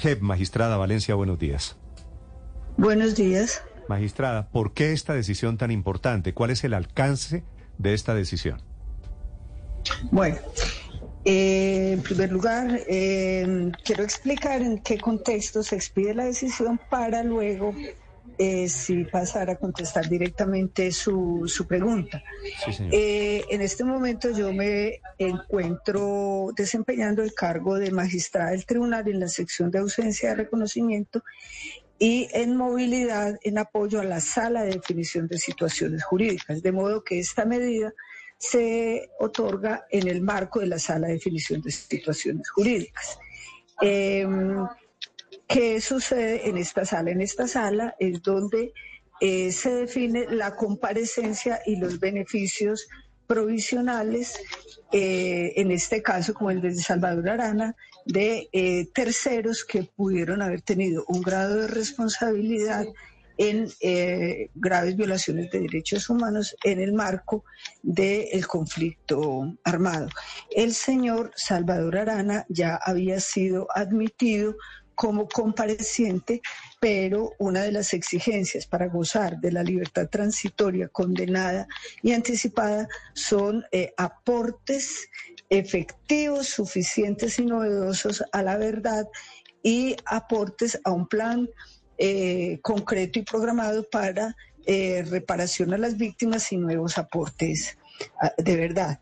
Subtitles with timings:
[0.00, 1.76] JEP, magistrada Valencia, buenos días.
[2.78, 3.62] Buenos días.
[3.88, 6.32] Magistrada, ¿por qué esta decisión tan importante?
[6.32, 7.44] ¿Cuál es el alcance
[7.76, 8.62] de esta decisión?
[10.10, 10.36] Bueno,
[11.26, 17.22] eh, en primer lugar, eh, quiero explicar en qué contexto se expide la decisión para
[17.22, 17.74] luego
[18.42, 22.22] eh, si pasar a contestar directamente su, su pregunta.
[22.90, 29.28] en este momento yo me encuentro desempeñando el cargo de magistrada del tribunal en la
[29.28, 31.22] sección de ausencia de reconocimiento
[31.98, 37.04] y en movilidad en apoyo a la sala de definición de situaciones jurídicas, de modo
[37.04, 37.92] que esta medida
[38.38, 43.18] se otorga en el marco de la sala de definición de situaciones jurídicas.
[43.82, 44.66] Em,
[45.50, 47.10] ¿Qué sucede en esta sala?
[47.10, 48.72] En esta sala es donde
[49.20, 52.86] eh, se define la comparecencia y los beneficios
[53.26, 54.38] provisionales,
[54.92, 57.74] eh, en este caso como el de Salvador Arana,
[58.06, 62.86] de eh, terceros que pudieron haber tenido un grado de responsabilidad
[63.36, 63.70] en
[64.54, 67.42] graves violaciones de derechos humanos en el marco
[67.82, 70.08] del conflicto armado.
[70.50, 74.56] El señor Salvador Arana ya había sido admitido
[75.00, 76.42] como compareciente,
[76.78, 81.66] pero una de las exigencias para gozar de la libertad transitoria condenada
[82.02, 85.08] y anticipada son eh, aportes
[85.48, 89.08] efectivos, suficientes y novedosos a la verdad
[89.62, 91.48] y aportes a un plan
[91.96, 97.78] eh, concreto y programado para eh, reparación a las víctimas y nuevos aportes
[98.20, 99.00] ah, de verdad.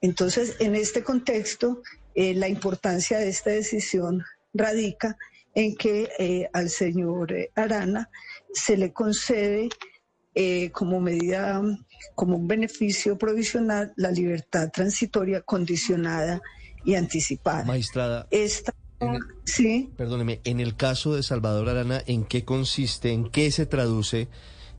[0.00, 1.82] Entonces, en este contexto,
[2.14, 5.16] la importancia de esta decisión radica
[5.54, 8.08] en que al señor Arana
[8.52, 9.68] se le concede
[10.72, 11.60] como medida,
[12.14, 16.40] como un beneficio provisional, la libertad transitoria condicionada
[16.84, 17.64] y anticipada.
[17.64, 18.26] Magistrada.
[18.30, 18.72] Esta
[19.44, 19.92] sí.
[19.96, 24.28] Perdóneme, en el caso de Salvador Arana, ¿en qué consiste, en qué se traduce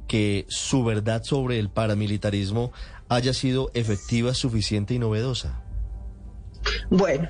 [0.08, 2.72] que su verdad sobre el paramilitarismo
[3.10, 5.64] haya sido efectiva, suficiente y novedosa?
[6.90, 7.28] Bueno,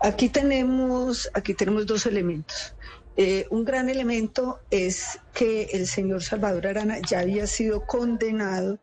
[0.00, 2.74] aquí tenemos, aquí tenemos dos elementos.
[3.22, 8.78] Eh, un gran elemento es que el señor Salvador Arana ya había sido condenado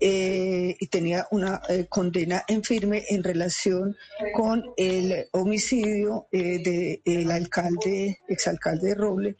[0.00, 3.94] eh, y tenía una eh, condena en firme en relación
[4.32, 9.36] con el homicidio del alcalde, exalcalde de Roble,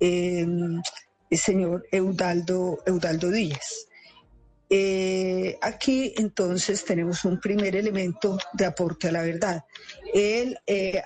[0.00, 0.82] el
[1.30, 3.86] señor Eudaldo, Eudaldo Díaz.
[5.62, 9.64] Aquí entonces tenemos un primer elemento de aporte a la verdad.
[10.12, 10.58] Él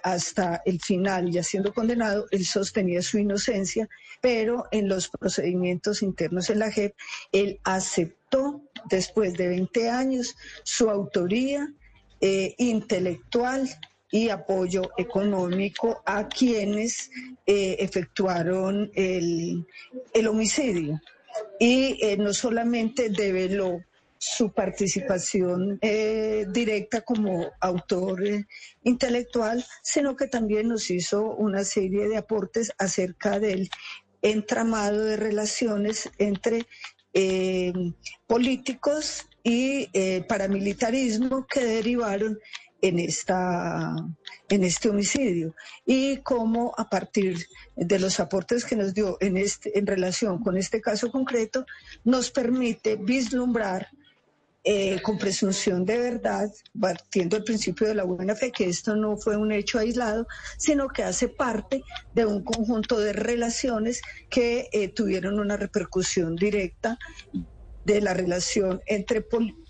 [0.03, 3.89] hasta el final, ya siendo condenado, él sostenía su inocencia,
[4.21, 6.95] pero en los procedimientos internos en la JEP,
[7.33, 11.73] él aceptó después de 20 años, su autoría
[12.21, 13.69] eh, intelectual
[14.11, 17.11] y apoyo económico a quienes
[17.47, 19.67] eh, efectuaron el,
[20.29, 21.01] homicidio.
[21.63, 23.81] Y eh, no solamente develó
[24.19, 28.23] su participación directa como autor
[28.85, 33.69] intelectual, sino que también nos hizo una serie de aportes acerca del
[34.23, 36.67] entramado de relaciones entre
[37.15, 37.73] eh,
[38.27, 42.39] políticos y eh, paramilitarismo que derivaron
[42.83, 43.95] en, esta,
[44.49, 45.55] en este homicidio
[45.87, 47.39] y cómo a partir
[47.77, 51.65] de los aportes que nos dio en, este, en relación con este caso concreto
[52.05, 53.89] nos permite vislumbrar
[54.65, 56.49] eh, con presunción de verdad,
[56.81, 60.87] partiendo el principio de la buena fe, que esto no fue un hecho aislado, sino
[60.87, 61.83] que hace parte
[62.15, 66.97] de un conjunto de relaciones que eh, tuvieron una repercusión directa
[67.85, 69.27] de la relación entre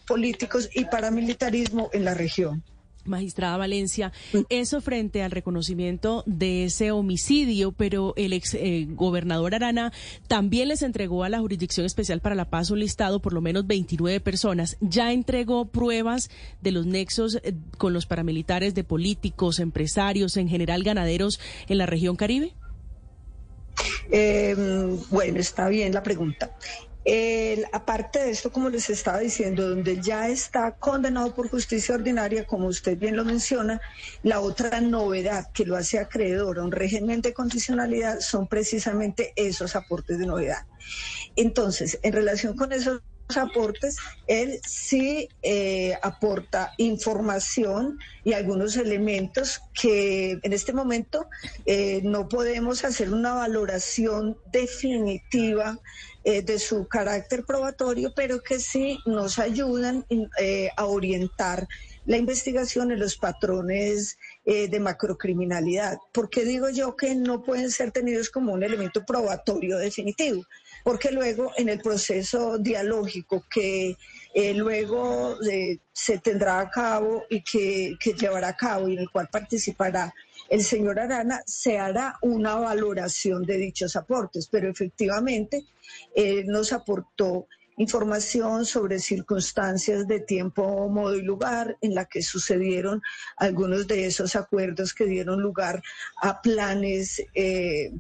[0.07, 2.63] políticos y paramilitarismo en la región.
[3.05, 4.13] Magistrada Valencia,
[4.49, 9.93] eso frente al reconocimiento de ese homicidio, pero el ex eh, gobernador Arana
[10.29, 13.67] también les entregó a la Jurisdicción Especial para la Paz un listado por lo menos
[13.67, 14.77] 29 personas.
[14.81, 16.31] ¿Ya entregó pruebas
[16.61, 21.87] de los nexos eh, con los paramilitares de políticos, empresarios, en general ganaderos en la
[21.87, 22.55] región Caribe?
[24.11, 24.55] Eh,
[25.11, 26.51] bueno, está bien la pregunta
[27.73, 32.67] aparte de esto, como les estaba diciendo, donde ya está condenado por justicia ordinaria, como
[32.67, 33.81] usted bien lo menciona,
[34.23, 39.75] la otra novedad que lo hace acreedor a un régimen de condicionalidad son precisamente esos
[39.75, 40.67] aportes de novedad.
[41.37, 43.01] Entonces, en relación con esos
[43.37, 43.97] aportes,
[44.27, 51.27] él sí eh, aporta información y algunos elementos que en este momento
[51.67, 55.79] eh, no podemos hacer una valoración definitiva
[56.25, 60.07] eh, de su carácter probatorio, pero que sí nos ayudan
[60.77, 61.67] a orientar
[62.05, 65.99] la investigación en los patrones de macrocriminalidad.
[66.13, 70.43] ¿Por qué digo yo que no pueden ser tenidos como un elemento probatorio definitivo?
[70.83, 73.97] Porque luego en el proceso dialógico que
[74.35, 79.01] eh, luego eh, se tendrá a cabo y que, que llevará a cabo y en
[79.01, 80.13] el cual participará
[80.49, 85.65] el señor Arana, se hará una valoración de dichos aportes, pero efectivamente
[86.47, 87.47] nos aportó
[87.77, 93.03] información sobre circunstancias de tiempo, modo y lugar en la que sucedieron
[93.37, 95.83] algunos de esos acuerdos que dieron lugar
[96.21, 97.93] a planes eh,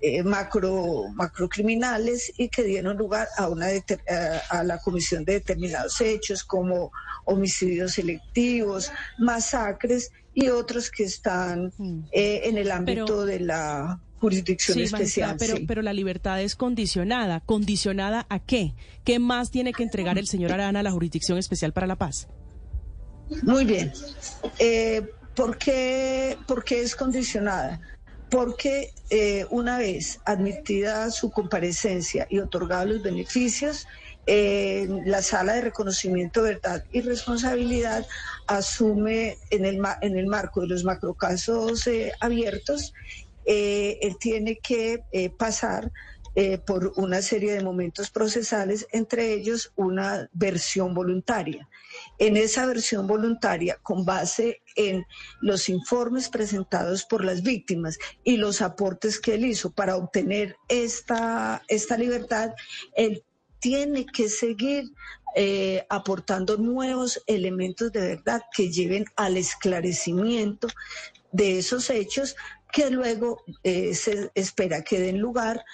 [0.00, 3.68] eh, macro macrocriminales y que dieron lugar a una
[4.50, 6.90] a la comisión de determinados hechos como
[7.24, 12.04] homicidios selectivos, masacres y otros que están mm.
[12.12, 15.36] eh, en el ámbito de la jurisdicción especial.
[15.38, 17.40] pero, pero la libertad es condicionada.
[17.40, 18.74] ¿Condicionada a qué?
[19.04, 22.28] ¿Qué más tiene que entregar el señor Arana a la Jurisdicción Especial para la Paz?
[23.42, 23.92] Muy bien.
[24.58, 25.02] Eh,
[25.34, 26.36] ¿por, qué,
[26.70, 27.80] es condicionada?
[28.30, 33.86] Porque eh, una vez admitida su comparecencia y otorgados los beneficios,
[34.26, 38.06] la sala de reconocimiento, verdad y responsabilidad
[38.46, 42.92] asume en el, en el marco de los macrocasos eh, abiertos
[43.46, 45.02] eh, él tiene que
[45.38, 45.90] pasar
[46.34, 51.68] eh, por una serie de momentos procesales, entre ellos una versión voluntaria.
[52.18, 55.04] En esa versión voluntaria, con base en
[55.40, 61.62] los informes presentados por las víctimas y los aportes que él hizo para obtener esta,
[61.68, 62.52] esta libertad,
[62.94, 63.24] él
[63.60, 64.92] tiene que seguir
[65.88, 70.66] aportando nuevos elementos de verdad que lleven al esclarecimiento
[71.30, 72.34] de esos hechos
[72.72, 75.64] que luego eh, se espera que den lugar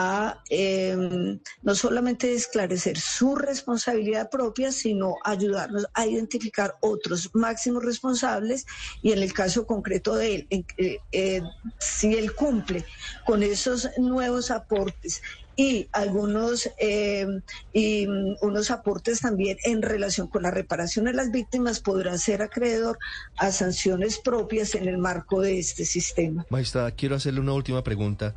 [0.00, 8.64] a em, no solamente esclarecer su responsabilidad propia, sino ayudarnos a identificar otros máximos responsables
[9.02, 11.42] y en el caso concreto de él, eh, eh,
[11.80, 12.84] si él cumple
[13.26, 15.20] con esos nuevos aportes
[15.56, 17.26] y algunos eh,
[17.72, 22.42] y mm, unos aportes también en relación con la reparación de las víctimas podrá ser
[22.42, 22.98] acreedor
[23.36, 26.46] a sanciones propias en el marco de este sistema.
[26.50, 28.36] Maestra, quiero hacerle una última pregunta.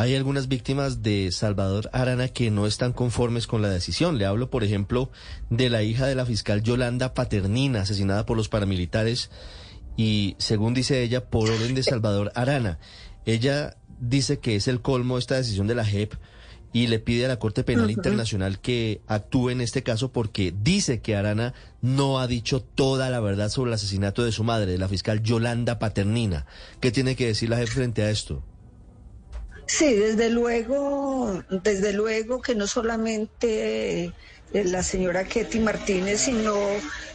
[0.00, 4.16] Hay algunas víctimas de Salvador Arana que no están conformes con la decisión.
[4.16, 5.10] Le hablo, por ejemplo,
[5.50, 9.30] de la hija de la fiscal Yolanda Paternina, asesinada por los paramilitares
[9.98, 12.78] y, según dice ella, por orden de Salvador Arana.
[13.26, 16.14] Ella dice que es el colmo esta decisión de la JEP
[16.72, 21.02] y le pide a la Corte Penal Internacional que actúe en este caso porque dice
[21.02, 24.78] que Arana no ha dicho toda la verdad sobre el asesinato de su madre, de
[24.78, 26.46] la fiscal Yolanda Paternina.
[26.80, 28.42] ¿Qué tiene que decir la jefe frente a esto?
[29.72, 34.12] Sí, desde luego, desde luego que no solamente eh,
[34.64, 36.52] la señora Ketty Martínez, sino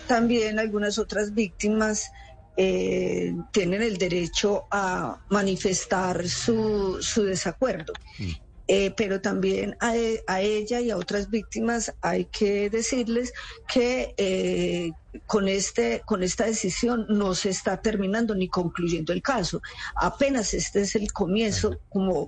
[0.08, 2.10] también algunas otras víctimas
[2.56, 7.92] eh, tienen el derecho a manifestar su, su desacuerdo.
[8.20, 8.32] Mm.
[8.68, 13.32] Eh, pero también a, ella y a otras víctimas hay que decirles
[13.68, 14.92] que eh,
[15.28, 19.62] con, este, con esta decisión no se está terminando ni concluyendo el caso.
[19.96, 22.28] Apenas este es el comienzo, como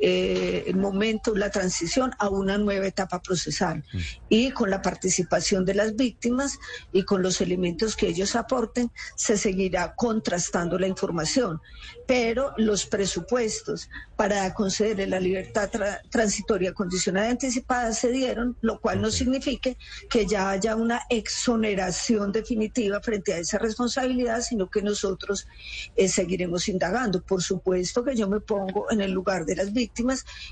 [0.00, 3.84] eh, el momento, la transición a una nueva etapa procesal.
[3.92, 3.98] Mm.
[4.30, 6.58] Y con la participación de las víctimas
[6.92, 11.60] y con los elementos que ellos aporten, se seguirá contrastando la información.
[12.06, 15.70] Pero los presupuestos para concederle la libertad
[16.08, 19.70] transitoria condicionada anticipada se dieron, lo cual no significa
[20.08, 25.46] que ya haya una exoneración definitiva frente a esa responsabilidad, sino que nosotros
[25.94, 27.22] eh, seguiremos indagando.
[27.22, 29.89] Por supuesto que yo me pongo en el lugar de las víctimas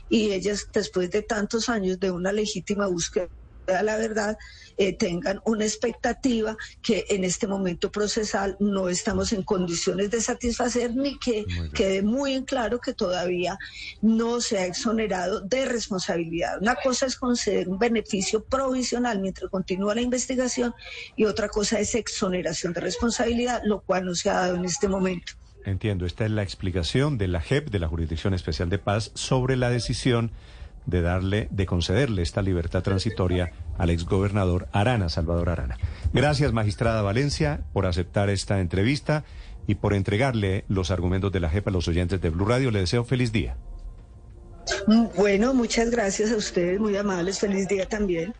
[0.08, 3.28] y ellas después de tantos años de una legítima búsqueda
[3.66, 4.38] de la verdad,
[4.78, 10.94] eh, tengan una expectativa que en este momento procesal no estamos en condiciones de satisfacer
[10.96, 13.58] ni que quede muy en claro que todavía
[14.00, 16.62] no se ha exonerado de responsabilidad.
[16.62, 20.72] Una cosa es conceder un beneficio provisional mientras continúa la investigación
[21.14, 24.88] y otra cosa es exoneración de responsabilidad, lo cual no se ha dado en este
[24.88, 25.34] momento.
[25.68, 29.54] Entiendo, esta es la explicación de la JEP, de la Jurisdicción Especial de Paz, sobre
[29.56, 30.30] la decisión
[30.86, 35.76] de darle, de concederle esta libertad transitoria al exgobernador Arana, Salvador Arana.
[36.14, 39.24] Gracias, magistrada Valencia, por aceptar esta entrevista
[39.66, 42.70] y por entregarle los argumentos de la JEP a los oyentes de Blue Radio.
[42.70, 43.58] Le deseo feliz día.
[45.16, 47.38] Bueno, muchas gracias a ustedes, muy amables.
[47.38, 48.32] Feliz día también.